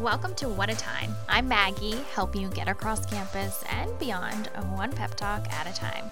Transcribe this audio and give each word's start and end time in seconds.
Welcome 0.00 0.34
to 0.34 0.50
What 0.50 0.68
a 0.68 0.76
Time. 0.76 1.16
I'm 1.26 1.48
Maggie, 1.48 1.96
helping 2.12 2.42
you 2.42 2.50
get 2.50 2.68
across 2.68 3.06
campus 3.06 3.64
and 3.70 3.98
beyond, 3.98 4.48
one 4.74 4.92
pep 4.92 5.14
talk 5.14 5.50
at 5.50 5.66
a 5.66 5.72
time. 5.72 6.10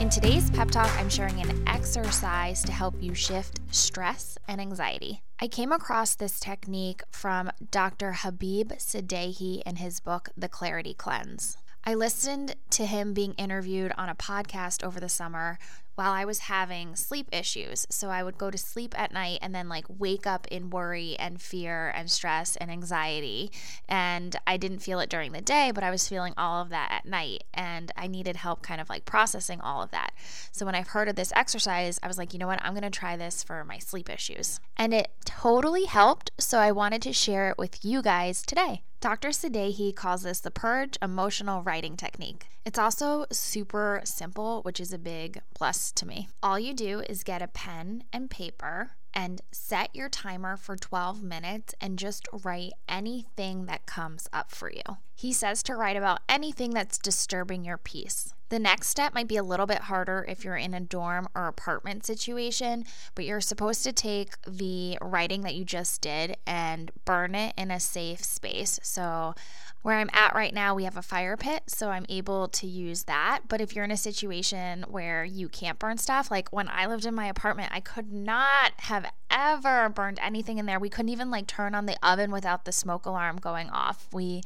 In 0.00 0.08
today's 0.08 0.50
pep 0.50 0.70
talk, 0.70 0.90
I'm 0.98 1.10
sharing 1.10 1.38
an 1.42 1.62
exercise 1.68 2.62
to 2.64 2.72
help 2.72 2.94
you 3.02 3.12
shift 3.12 3.60
stress 3.70 4.38
and 4.48 4.58
anxiety. 4.58 5.20
I 5.38 5.46
came 5.46 5.72
across 5.72 6.14
this 6.14 6.40
technique 6.40 7.02
from 7.10 7.50
Dr. 7.70 8.12
Habib 8.12 8.72
Sadeghi 8.78 9.60
in 9.66 9.76
his 9.76 10.00
book, 10.00 10.30
The 10.38 10.48
Clarity 10.48 10.94
Cleanse. 10.94 11.58
I 11.84 11.94
listened 11.94 12.56
to 12.70 12.86
him 12.86 13.12
being 13.12 13.34
interviewed 13.34 13.92
on 13.98 14.08
a 14.08 14.14
podcast 14.14 14.82
over 14.82 14.98
the 14.98 15.08
summer 15.10 15.58
while 15.98 16.12
I 16.12 16.24
was 16.24 16.38
having 16.38 16.94
sleep 16.94 17.28
issues. 17.32 17.84
So 17.90 18.08
I 18.08 18.22
would 18.22 18.38
go 18.38 18.52
to 18.52 18.56
sleep 18.56 18.94
at 18.96 19.12
night 19.12 19.40
and 19.42 19.52
then 19.52 19.68
like 19.68 19.84
wake 19.88 20.28
up 20.28 20.46
in 20.46 20.70
worry 20.70 21.16
and 21.18 21.42
fear 21.42 21.88
and 21.88 22.08
stress 22.08 22.54
and 22.54 22.70
anxiety. 22.70 23.50
And 23.88 24.36
I 24.46 24.58
didn't 24.58 24.78
feel 24.78 25.00
it 25.00 25.10
during 25.10 25.32
the 25.32 25.40
day, 25.40 25.72
but 25.74 25.82
I 25.82 25.90
was 25.90 26.06
feeling 26.06 26.34
all 26.36 26.62
of 26.62 26.68
that 26.68 26.92
at 26.92 27.04
night. 27.04 27.42
And 27.52 27.90
I 27.96 28.06
needed 28.06 28.36
help 28.36 28.62
kind 28.62 28.80
of 28.80 28.88
like 28.88 29.06
processing 29.06 29.60
all 29.60 29.82
of 29.82 29.90
that. 29.90 30.12
So 30.52 30.64
when 30.64 30.76
I 30.76 30.82
heard 30.82 31.08
of 31.08 31.16
this 31.16 31.32
exercise, 31.34 31.98
I 32.00 32.06
was 32.06 32.16
like, 32.16 32.32
you 32.32 32.38
know 32.38 32.46
what? 32.46 32.62
I'm 32.62 32.74
going 32.74 32.82
to 32.82 32.90
try 32.90 33.16
this 33.16 33.42
for 33.42 33.64
my 33.64 33.78
sleep 33.78 34.08
issues. 34.08 34.60
And 34.76 34.94
it 34.94 35.10
totally 35.24 35.86
helped. 35.86 36.30
So 36.38 36.58
I 36.58 36.70
wanted 36.70 37.02
to 37.02 37.12
share 37.12 37.50
it 37.50 37.58
with 37.58 37.84
you 37.84 38.02
guys 38.02 38.42
today. 38.42 38.82
Dr. 39.00 39.28
Sadeghi 39.28 39.94
calls 39.94 40.22
this 40.22 40.40
the 40.40 40.50
purge 40.50 40.96
emotional 41.02 41.62
writing 41.62 41.96
technique. 41.96 42.46
It's 42.68 42.78
also 42.78 43.24
super 43.32 44.02
simple, 44.04 44.60
which 44.60 44.78
is 44.78 44.92
a 44.92 44.98
big 44.98 45.40
plus 45.54 45.90
to 45.92 46.04
me. 46.04 46.28
All 46.42 46.58
you 46.58 46.74
do 46.74 47.00
is 47.00 47.22
get 47.22 47.40
a 47.40 47.48
pen 47.48 48.04
and 48.12 48.28
paper 48.28 48.90
and 49.18 49.42
set 49.50 49.90
your 49.96 50.08
timer 50.08 50.56
for 50.56 50.76
12 50.76 51.24
minutes 51.24 51.74
and 51.80 51.98
just 51.98 52.28
write 52.44 52.70
anything 52.88 53.66
that 53.66 53.84
comes 53.84 54.28
up 54.32 54.52
for 54.52 54.70
you. 54.70 54.98
He 55.12 55.32
says 55.32 55.64
to 55.64 55.74
write 55.74 55.96
about 55.96 56.20
anything 56.28 56.70
that's 56.70 56.98
disturbing 56.98 57.64
your 57.64 57.78
peace. 57.78 58.32
The 58.50 58.60
next 58.60 58.88
step 58.88 59.14
might 59.14 59.26
be 59.26 59.36
a 59.36 59.42
little 59.42 59.66
bit 59.66 59.82
harder 59.82 60.24
if 60.28 60.44
you're 60.44 60.56
in 60.56 60.72
a 60.72 60.80
dorm 60.80 61.28
or 61.34 61.48
apartment 61.48 62.06
situation, 62.06 62.84
but 63.16 63.24
you're 63.24 63.40
supposed 63.40 63.82
to 63.84 63.92
take 63.92 64.40
the 64.46 64.96
writing 65.02 65.42
that 65.42 65.56
you 65.56 65.64
just 65.64 66.00
did 66.00 66.36
and 66.46 66.92
burn 67.04 67.34
it 67.34 67.52
in 67.58 67.72
a 67.72 67.80
safe 67.80 68.22
space. 68.24 68.78
So, 68.82 69.34
where 69.82 69.96
I'm 69.96 70.10
at 70.12 70.34
right 70.34 70.52
now, 70.52 70.74
we 70.74 70.84
have 70.84 70.96
a 70.96 71.02
fire 71.02 71.36
pit, 71.36 71.64
so 71.66 71.90
I'm 71.90 72.06
able 72.08 72.48
to 72.48 72.66
use 72.66 73.04
that. 73.04 73.42
But 73.48 73.60
if 73.60 73.74
you're 73.74 73.84
in 73.84 73.90
a 73.90 73.96
situation 73.96 74.84
where 74.88 75.24
you 75.24 75.48
can't 75.48 75.78
burn 75.78 75.98
stuff, 75.98 76.30
like 76.30 76.52
when 76.52 76.68
I 76.68 76.86
lived 76.86 77.06
in 77.06 77.14
my 77.14 77.26
apartment, 77.26 77.70
I 77.72 77.80
could 77.80 78.12
not 78.12 78.72
have 78.78 79.07
ever 79.30 79.88
burned 79.88 80.18
anything 80.22 80.58
in 80.58 80.66
there. 80.66 80.78
We 80.78 80.90
couldn't 80.90 81.10
even 81.10 81.30
like 81.30 81.46
turn 81.46 81.74
on 81.74 81.86
the 81.86 81.96
oven 82.02 82.30
without 82.30 82.64
the 82.64 82.72
smoke 82.72 83.06
alarm 83.06 83.36
going 83.36 83.70
off. 83.70 84.08
We 84.12 84.42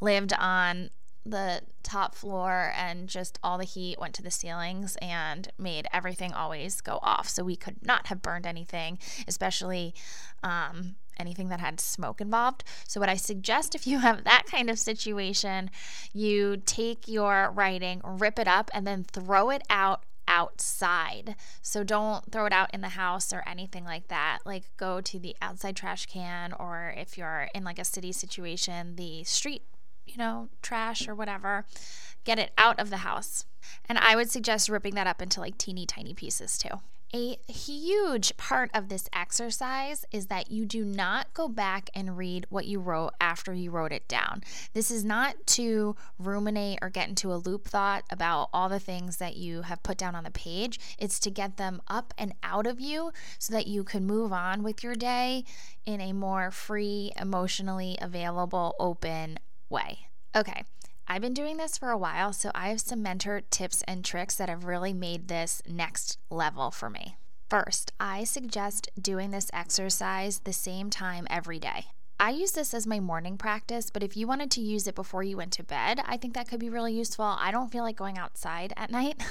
lived 0.00 0.32
on 0.32 0.90
the 1.24 1.60
top 1.82 2.14
floor 2.14 2.72
and 2.76 3.08
just 3.08 3.38
all 3.42 3.58
the 3.58 3.64
heat 3.64 3.98
went 3.98 4.14
to 4.14 4.22
the 4.22 4.30
ceilings 4.30 4.96
and 5.02 5.48
made 5.58 5.88
everything 5.92 6.32
always 6.32 6.80
go 6.80 6.98
off. 7.02 7.28
So 7.28 7.44
we 7.44 7.56
could 7.56 7.84
not 7.84 8.06
have 8.06 8.22
burned 8.22 8.46
anything, 8.46 8.98
especially 9.26 9.94
um, 10.42 10.96
anything 11.18 11.48
that 11.48 11.60
had 11.60 11.80
smoke 11.80 12.20
involved. 12.20 12.64
So, 12.86 13.00
what 13.00 13.08
I 13.08 13.16
suggest 13.16 13.74
if 13.74 13.86
you 13.86 13.98
have 13.98 14.24
that 14.24 14.44
kind 14.46 14.70
of 14.70 14.78
situation, 14.78 15.70
you 16.12 16.58
take 16.64 17.08
your 17.08 17.50
writing, 17.54 18.00
rip 18.04 18.38
it 18.38 18.48
up, 18.48 18.70
and 18.72 18.86
then 18.86 19.04
throw 19.04 19.50
it 19.50 19.62
out 19.68 20.04
outside. 20.28 21.36
So 21.62 21.84
don't 21.84 22.30
throw 22.30 22.46
it 22.46 22.52
out 22.52 22.72
in 22.74 22.80
the 22.80 22.90
house 22.90 23.32
or 23.32 23.42
anything 23.46 23.84
like 23.84 24.08
that. 24.08 24.40
Like 24.44 24.64
go 24.76 25.00
to 25.00 25.18
the 25.18 25.36
outside 25.40 25.76
trash 25.76 26.06
can 26.06 26.52
or 26.52 26.94
if 26.96 27.16
you're 27.16 27.48
in 27.54 27.64
like 27.64 27.78
a 27.78 27.84
city 27.84 28.12
situation, 28.12 28.96
the 28.96 29.24
street 29.24 29.62
you 30.06 30.16
know, 30.16 30.48
trash 30.62 31.08
or 31.08 31.14
whatever, 31.14 31.66
get 32.24 32.38
it 32.38 32.52
out 32.56 32.78
of 32.78 32.90
the 32.90 32.98
house. 32.98 33.44
And 33.88 33.98
I 33.98 34.16
would 34.16 34.30
suggest 34.30 34.68
ripping 34.68 34.94
that 34.94 35.06
up 35.06 35.20
into 35.20 35.40
like 35.40 35.58
teeny 35.58 35.84
tiny 35.84 36.14
pieces 36.14 36.56
too. 36.56 36.80
A 37.14 37.38
huge 37.46 38.36
part 38.36 38.70
of 38.74 38.88
this 38.88 39.08
exercise 39.12 40.04
is 40.10 40.26
that 40.26 40.50
you 40.50 40.66
do 40.66 40.84
not 40.84 41.32
go 41.34 41.48
back 41.48 41.88
and 41.94 42.18
read 42.18 42.46
what 42.50 42.66
you 42.66 42.80
wrote 42.80 43.12
after 43.20 43.54
you 43.54 43.70
wrote 43.70 43.92
it 43.92 44.08
down. 44.08 44.42
This 44.74 44.90
is 44.90 45.04
not 45.04 45.34
to 45.48 45.94
ruminate 46.18 46.80
or 46.82 46.90
get 46.90 47.08
into 47.08 47.32
a 47.32 47.36
loop 47.36 47.68
thought 47.68 48.04
about 48.10 48.48
all 48.52 48.68
the 48.68 48.80
things 48.80 49.18
that 49.18 49.36
you 49.36 49.62
have 49.62 49.84
put 49.84 49.96
down 49.96 50.16
on 50.16 50.24
the 50.24 50.30
page. 50.32 50.80
It's 50.98 51.20
to 51.20 51.30
get 51.30 51.56
them 51.56 51.80
up 51.86 52.12
and 52.18 52.34
out 52.42 52.66
of 52.66 52.80
you 52.80 53.12
so 53.38 53.52
that 53.54 53.68
you 53.68 53.84
can 53.84 54.04
move 54.04 54.32
on 54.32 54.62
with 54.62 54.82
your 54.82 54.96
day 54.96 55.44
in 55.84 56.00
a 56.00 56.12
more 56.12 56.50
free, 56.50 57.12
emotionally 57.18 57.96
available, 58.02 58.74
open 58.80 59.38
way. 59.70 60.08
Okay, 60.34 60.64
I've 61.08 61.22
been 61.22 61.34
doing 61.34 61.56
this 61.56 61.78
for 61.78 61.90
a 61.90 61.98
while, 61.98 62.32
so 62.32 62.50
I 62.54 62.68
have 62.68 62.80
some 62.80 63.02
mentor 63.02 63.40
tips 63.50 63.82
and 63.86 64.04
tricks 64.04 64.34
that 64.36 64.48
have 64.48 64.64
really 64.64 64.92
made 64.92 65.28
this 65.28 65.62
next 65.68 66.18
level 66.30 66.72
for 66.72 66.90
me. 66.90 67.16
First, 67.48 67.92
I 68.00 68.24
suggest 68.24 68.90
doing 69.00 69.30
this 69.30 69.48
exercise 69.52 70.40
the 70.40 70.52
same 70.52 70.90
time 70.90 71.28
every 71.30 71.60
day. 71.60 71.86
I 72.18 72.30
use 72.30 72.52
this 72.52 72.72
as 72.72 72.86
my 72.86 72.98
morning 72.98 73.36
practice, 73.36 73.90
but 73.90 74.02
if 74.02 74.16
you 74.16 74.26
wanted 74.26 74.50
to 74.52 74.62
use 74.62 74.86
it 74.86 74.94
before 74.94 75.22
you 75.22 75.36
went 75.36 75.52
to 75.52 75.62
bed, 75.62 76.00
I 76.06 76.16
think 76.16 76.32
that 76.32 76.48
could 76.48 76.60
be 76.60 76.70
really 76.70 76.94
useful. 76.94 77.26
I 77.26 77.50
don't 77.50 77.70
feel 77.70 77.84
like 77.84 77.96
going 77.96 78.16
outside 78.16 78.72
at 78.74 78.90
night 78.90 79.22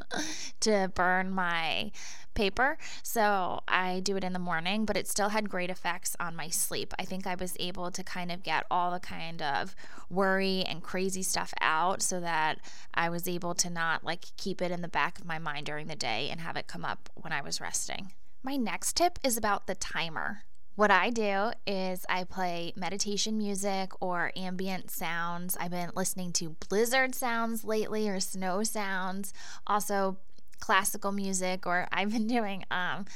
to 0.60 0.92
burn 0.94 1.30
my 1.30 1.92
paper, 2.34 2.76
so 3.02 3.60
I 3.66 4.00
do 4.00 4.18
it 4.18 4.24
in 4.24 4.34
the 4.34 4.38
morning, 4.38 4.84
but 4.84 4.98
it 4.98 5.08
still 5.08 5.30
had 5.30 5.48
great 5.48 5.70
effects 5.70 6.14
on 6.20 6.36
my 6.36 6.50
sleep. 6.50 6.92
I 6.98 7.06
think 7.06 7.26
I 7.26 7.36
was 7.36 7.56
able 7.58 7.90
to 7.90 8.04
kind 8.04 8.30
of 8.30 8.42
get 8.42 8.66
all 8.70 8.90
the 8.90 9.00
kind 9.00 9.40
of 9.40 9.74
worry 10.10 10.62
and 10.62 10.82
crazy 10.82 11.22
stuff 11.22 11.54
out 11.62 12.02
so 12.02 12.20
that 12.20 12.58
I 12.92 13.08
was 13.08 13.26
able 13.26 13.54
to 13.54 13.70
not 13.70 14.04
like 14.04 14.26
keep 14.36 14.60
it 14.60 14.70
in 14.70 14.82
the 14.82 14.88
back 14.88 15.18
of 15.18 15.24
my 15.24 15.38
mind 15.38 15.64
during 15.64 15.86
the 15.86 15.96
day 15.96 16.28
and 16.30 16.42
have 16.42 16.56
it 16.56 16.66
come 16.66 16.84
up 16.84 17.08
when 17.14 17.32
I 17.32 17.40
was 17.40 17.62
resting. 17.62 18.12
My 18.42 18.56
next 18.56 18.94
tip 18.94 19.18
is 19.24 19.38
about 19.38 19.66
the 19.66 19.74
timer. 19.74 20.42
What 20.76 20.90
I 20.90 21.08
do 21.08 21.52
is 21.66 22.04
I 22.06 22.24
play 22.24 22.74
meditation 22.76 23.38
music 23.38 23.92
or 23.98 24.30
ambient 24.36 24.90
sounds. 24.90 25.56
I've 25.58 25.70
been 25.70 25.90
listening 25.96 26.32
to 26.32 26.50
blizzard 26.68 27.14
sounds 27.14 27.64
lately 27.64 28.10
or 28.10 28.20
snow 28.20 28.62
sounds, 28.62 29.32
also 29.66 30.18
classical 30.60 31.12
music, 31.12 31.66
or 31.66 31.88
I've 31.90 32.12
been 32.12 32.26
doing 32.38 32.64
um, 32.70 33.06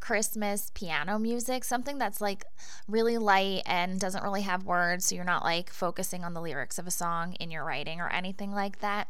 Christmas 0.00 0.70
piano 0.74 1.18
music, 1.18 1.64
something 1.64 1.98
that's 1.98 2.20
like 2.20 2.44
really 2.88 3.18
light 3.18 3.62
and 3.66 4.00
doesn't 4.00 4.24
really 4.24 4.42
have 4.42 4.64
words. 4.64 5.06
So 5.06 5.14
you're 5.14 5.24
not 5.24 5.44
like 5.44 5.70
focusing 5.70 6.24
on 6.24 6.34
the 6.34 6.40
lyrics 6.40 6.78
of 6.78 6.86
a 6.86 6.90
song 6.90 7.34
in 7.34 7.50
your 7.50 7.64
writing 7.64 8.00
or 8.00 8.08
anything 8.08 8.52
like 8.52 8.80
that 8.80 9.08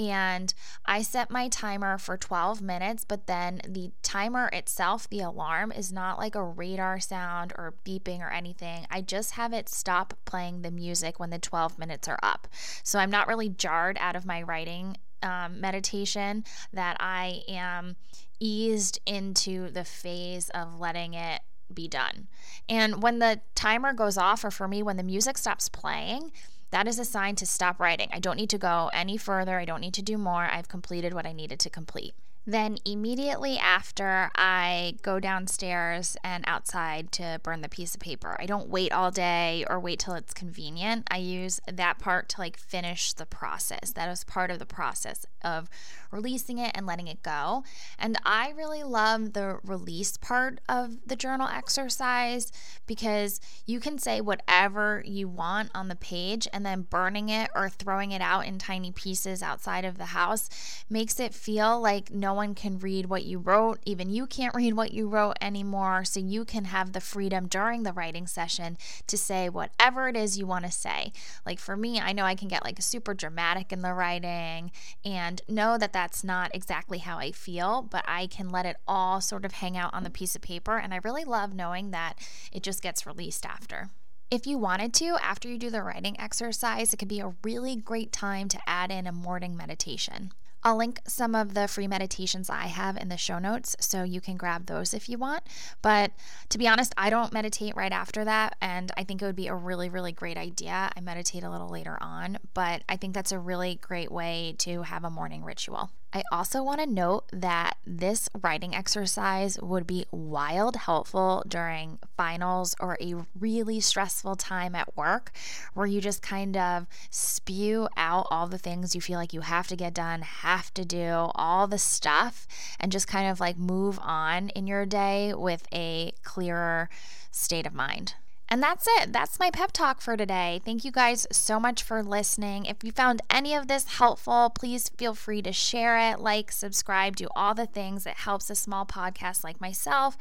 and 0.00 0.54
I 0.86 1.02
set 1.02 1.30
my 1.30 1.48
timer 1.48 1.98
for 1.98 2.16
12 2.16 2.62
minutes, 2.62 3.04
but 3.04 3.26
then 3.26 3.60
the 3.68 3.92
timer 4.02 4.48
itself, 4.52 5.06
the 5.08 5.20
alarm, 5.20 5.72
is 5.72 5.92
not 5.92 6.18
like 6.18 6.34
a 6.34 6.42
radar 6.42 6.98
sound 7.00 7.52
or 7.58 7.74
beeping 7.84 8.20
or 8.20 8.30
anything. 8.30 8.86
I 8.90 9.02
just 9.02 9.32
have 9.32 9.52
it 9.52 9.68
stop 9.68 10.14
playing 10.24 10.62
the 10.62 10.70
music 10.70 11.20
when 11.20 11.28
the 11.28 11.38
12 11.38 11.78
minutes 11.78 12.08
are 12.08 12.18
up. 12.22 12.48
So 12.82 12.98
I'm 12.98 13.10
not 13.10 13.28
really 13.28 13.50
jarred 13.50 13.98
out 14.00 14.16
of 14.16 14.24
my 14.24 14.42
writing 14.42 14.96
um, 15.22 15.60
meditation, 15.60 16.44
that 16.72 16.96
I 17.00 17.42
am 17.48 17.96
eased 18.38 19.00
into 19.06 19.70
the 19.70 19.84
phase 19.84 20.48
of 20.50 20.80
letting 20.80 21.14
it 21.14 21.42
be 21.72 21.86
done. 21.88 22.28
And 22.68 23.02
when 23.02 23.18
the 23.18 23.40
timer 23.54 23.92
goes 23.92 24.16
off, 24.16 24.44
or 24.44 24.50
for 24.50 24.66
me, 24.66 24.82
when 24.82 24.96
the 24.96 25.02
music 25.02 25.38
stops 25.38 25.68
playing, 25.68 26.32
that 26.70 26.86
is 26.86 26.98
a 26.98 27.04
sign 27.04 27.34
to 27.36 27.46
stop 27.46 27.80
writing. 27.80 28.08
I 28.12 28.20
don't 28.20 28.36
need 28.36 28.50
to 28.50 28.58
go 28.58 28.90
any 28.92 29.16
further. 29.16 29.58
I 29.58 29.64
don't 29.64 29.80
need 29.80 29.94
to 29.94 30.02
do 30.02 30.16
more. 30.16 30.44
I've 30.44 30.68
completed 30.68 31.14
what 31.14 31.26
I 31.26 31.32
needed 31.32 31.58
to 31.60 31.70
complete. 31.70 32.14
Then, 32.46 32.78
immediately 32.84 33.58
after, 33.58 34.30
I 34.34 34.94
go 35.02 35.20
downstairs 35.20 36.16
and 36.24 36.42
outside 36.46 37.12
to 37.12 37.38
burn 37.42 37.60
the 37.60 37.68
piece 37.68 37.94
of 37.94 38.00
paper. 38.00 38.36
I 38.40 38.46
don't 38.46 38.68
wait 38.68 38.92
all 38.92 39.10
day 39.10 39.64
or 39.68 39.78
wait 39.78 39.98
till 39.98 40.14
it's 40.14 40.32
convenient. 40.32 41.06
I 41.10 41.18
use 41.18 41.60
that 41.70 41.98
part 41.98 42.28
to 42.30 42.40
like 42.40 42.56
finish 42.56 43.12
the 43.12 43.26
process. 43.26 43.92
That 43.92 44.08
is 44.08 44.24
part 44.24 44.50
of 44.50 44.58
the 44.58 44.66
process 44.66 45.26
of 45.44 45.68
releasing 46.10 46.58
it 46.58 46.72
and 46.74 46.86
letting 46.86 47.08
it 47.08 47.22
go. 47.22 47.62
And 47.98 48.18
I 48.24 48.50
really 48.56 48.82
love 48.82 49.32
the 49.32 49.58
release 49.62 50.16
part 50.16 50.60
of 50.68 50.96
the 51.06 51.16
journal 51.16 51.48
exercise 51.48 52.50
because 52.86 53.40
you 53.66 53.80
can 53.80 53.98
say 53.98 54.20
whatever 54.20 55.02
you 55.06 55.28
want 55.28 55.70
on 55.74 55.88
the 55.88 55.94
page 55.94 56.48
and 56.52 56.64
then 56.64 56.82
burning 56.82 57.28
it 57.28 57.50
or 57.54 57.68
throwing 57.68 58.10
it 58.10 58.20
out 58.20 58.46
in 58.46 58.58
tiny 58.58 58.92
pieces 58.92 59.42
outside 59.42 59.84
of 59.84 59.98
the 59.98 60.06
house 60.06 60.48
makes 60.88 61.20
it 61.20 61.34
feel 61.34 61.80
like 61.80 62.10
no 62.10 62.29
no 62.30 62.34
one 62.34 62.54
can 62.54 62.78
read 62.78 63.06
what 63.06 63.24
you 63.24 63.40
wrote. 63.40 63.80
Even 63.84 64.08
you 64.08 64.24
can't 64.24 64.54
read 64.54 64.74
what 64.74 64.92
you 64.92 65.08
wrote 65.08 65.36
anymore. 65.40 66.04
So 66.04 66.20
you 66.20 66.44
can 66.44 66.66
have 66.66 66.92
the 66.92 67.00
freedom 67.00 67.48
during 67.48 67.82
the 67.82 67.92
writing 67.92 68.28
session 68.28 68.78
to 69.08 69.18
say 69.18 69.48
whatever 69.48 70.06
it 70.06 70.16
is 70.16 70.38
you 70.38 70.46
want 70.46 70.64
to 70.64 70.70
say. 70.70 71.12
Like 71.44 71.58
for 71.58 71.76
me, 71.76 71.98
I 71.98 72.12
know 72.12 72.22
I 72.22 72.36
can 72.36 72.46
get 72.46 72.62
like 72.62 72.80
super 72.80 73.14
dramatic 73.14 73.72
in 73.72 73.82
the 73.82 73.94
writing 73.94 74.70
and 75.04 75.42
know 75.48 75.76
that 75.76 75.92
that's 75.92 76.22
not 76.22 76.54
exactly 76.54 76.98
how 76.98 77.18
I 77.18 77.32
feel, 77.32 77.82
but 77.82 78.04
I 78.06 78.28
can 78.28 78.48
let 78.48 78.64
it 78.64 78.76
all 78.86 79.20
sort 79.20 79.44
of 79.44 79.54
hang 79.54 79.76
out 79.76 79.92
on 79.92 80.04
the 80.04 80.08
piece 80.08 80.36
of 80.36 80.42
paper. 80.42 80.78
And 80.78 80.94
I 80.94 81.00
really 81.02 81.24
love 81.24 81.52
knowing 81.52 81.90
that 81.90 82.14
it 82.52 82.62
just 82.62 82.80
gets 82.80 83.06
released 83.06 83.44
after. 83.44 83.88
If 84.30 84.46
you 84.46 84.56
wanted 84.56 84.94
to, 84.94 85.16
after 85.20 85.48
you 85.48 85.58
do 85.58 85.70
the 85.70 85.82
writing 85.82 86.14
exercise, 86.20 86.94
it 86.94 86.98
could 86.98 87.08
be 87.08 87.18
a 87.18 87.34
really 87.42 87.74
great 87.74 88.12
time 88.12 88.46
to 88.50 88.60
add 88.68 88.92
in 88.92 89.08
a 89.08 89.12
morning 89.12 89.56
meditation. 89.56 90.30
I'll 90.62 90.76
link 90.76 91.00
some 91.06 91.34
of 91.34 91.54
the 91.54 91.68
free 91.68 91.86
meditations 91.86 92.50
I 92.50 92.66
have 92.66 92.96
in 92.96 93.08
the 93.08 93.16
show 93.16 93.38
notes 93.38 93.76
so 93.80 94.02
you 94.02 94.20
can 94.20 94.36
grab 94.36 94.66
those 94.66 94.92
if 94.92 95.08
you 95.08 95.18
want. 95.18 95.44
But 95.82 96.12
to 96.50 96.58
be 96.58 96.68
honest, 96.68 96.94
I 96.96 97.10
don't 97.10 97.32
meditate 97.32 97.76
right 97.76 97.92
after 97.92 98.24
that. 98.24 98.56
And 98.60 98.92
I 98.96 99.04
think 99.04 99.22
it 99.22 99.26
would 99.26 99.36
be 99.36 99.48
a 99.48 99.54
really, 99.54 99.88
really 99.88 100.12
great 100.12 100.36
idea. 100.36 100.90
I 100.94 101.00
meditate 101.00 101.44
a 101.44 101.50
little 101.50 101.68
later 101.68 101.96
on, 102.00 102.38
but 102.54 102.82
I 102.88 102.96
think 102.96 103.14
that's 103.14 103.32
a 103.32 103.38
really 103.38 103.76
great 103.76 104.12
way 104.12 104.54
to 104.58 104.82
have 104.82 105.04
a 105.04 105.10
morning 105.10 105.44
ritual. 105.44 105.90
I 106.12 106.24
also 106.32 106.62
want 106.62 106.80
to 106.80 106.86
note 106.86 107.26
that 107.32 107.76
this 107.86 108.28
writing 108.42 108.74
exercise 108.74 109.60
would 109.60 109.86
be 109.86 110.06
wild 110.10 110.74
helpful 110.74 111.44
during 111.46 112.00
finals 112.16 112.74
or 112.80 112.98
a 113.00 113.14
really 113.38 113.78
stressful 113.78 114.34
time 114.34 114.74
at 114.74 114.96
work 114.96 115.30
where 115.72 115.86
you 115.86 116.00
just 116.00 116.20
kind 116.20 116.56
of 116.56 116.86
spew 117.10 117.88
out 117.96 118.26
all 118.28 118.48
the 118.48 118.58
things 118.58 118.94
you 118.94 119.00
feel 119.00 119.20
like 119.20 119.32
you 119.32 119.42
have 119.42 119.68
to 119.68 119.76
get 119.76 119.94
done, 119.94 120.22
have 120.22 120.74
to 120.74 120.84
do, 120.84 121.30
all 121.36 121.68
the 121.68 121.78
stuff, 121.78 122.48
and 122.80 122.90
just 122.90 123.06
kind 123.06 123.30
of 123.30 123.38
like 123.38 123.56
move 123.56 123.98
on 124.02 124.48
in 124.50 124.66
your 124.66 124.86
day 124.86 125.32
with 125.32 125.68
a 125.72 126.12
clearer 126.24 126.90
state 127.30 127.66
of 127.66 127.74
mind. 127.74 128.14
And 128.52 128.60
that's 128.60 128.88
it. 128.98 129.12
That's 129.12 129.38
my 129.38 129.50
pep 129.50 129.70
talk 129.70 130.00
for 130.00 130.16
today. 130.16 130.60
Thank 130.64 130.84
you 130.84 130.90
guys 130.90 131.24
so 131.30 131.60
much 131.60 131.84
for 131.84 132.02
listening. 132.02 132.66
If 132.66 132.82
you 132.82 132.90
found 132.90 133.22
any 133.30 133.54
of 133.54 133.68
this 133.68 133.86
helpful, 133.86 134.50
please 134.50 134.88
feel 134.88 135.14
free 135.14 135.40
to 135.42 135.52
share 135.52 135.96
it, 136.10 136.18
like, 136.18 136.50
subscribe, 136.50 137.14
do 137.14 137.28
all 137.36 137.54
the 137.54 137.66
things 137.66 138.02
that 138.02 138.16
helps 138.16 138.50
a 138.50 138.56
small 138.56 138.84
podcast 138.84 139.44
like 139.44 139.60
myself 139.60 140.16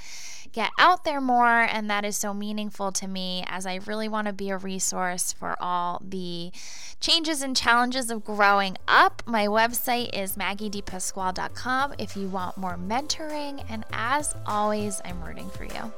get 0.52 0.70
out 0.78 1.06
there 1.06 1.22
more. 1.22 1.62
And 1.62 1.90
that 1.90 2.06
is 2.06 2.18
so 2.18 2.34
meaningful 2.34 2.92
to 2.94 3.08
me 3.08 3.44
as 3.48 3.66
I 3.66 3.80
really 3.88 4.08
want 4.08 4.28
to 4.28 4.34
be 4.34 4.52
a 4.52 4.58
resource 4.58 5.34
for 5.34 5.56
all 5.60 6.00
the 6.08 6.52
changes 7.00 7.42
and 7.42 7.56
challenges 7.56 8.12
of 8.12 8.24
growing 8.24 8.78
up. 8.88 9.24
My 9.26 9.48
website 9.48 10.10
is 10.14 10.36
maggiedepasquale.com 10.36 11.96
if 11.98 12.16
you 12.16 12.28
want 12.28 12.58
more 12.58 12.78
mentoring. 12.78 13.66
And 13.70 13.86
as 13.92 14.36
always, 14.46 15.02
I'm 15.04 15.24
rooting 15.24 15.50
for 15.50 15.64
you. 15.64 15.92